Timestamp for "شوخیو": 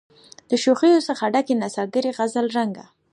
0.63-1.05